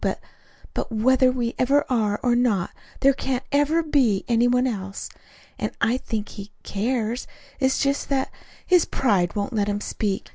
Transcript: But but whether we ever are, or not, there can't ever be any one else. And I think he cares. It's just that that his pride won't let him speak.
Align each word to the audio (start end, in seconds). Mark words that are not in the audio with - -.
But 0.03 0.19
but 0.73 0.91
whether 0.91 1.31
we 1.31 1.53
ever 1.59 1.85
are, 1.87 2.19
or 2.23 2.35
not, 2.35 2.71
there 3.01 3.13
can't 3.13 3.43
ever 3.51 3.83
be 3.83 4.25
any 4.27 4.47
one 4.47 4.65
else. 4.65 5.09
And 5.59 5.73
I 5.79 5.97
think 5.97 6.29
he 6.29 6.49
cares. 6.63 7.27
It's 7.59 7.77
just 7.83 8.09
that 8.09 8.29
that 8.31 8.37
his 8.65 8.85
pride 8.85 9.35
won't 9.35 9.53
let 9.53 9.67
him 9.69 9.79
speak. 9.79 10.29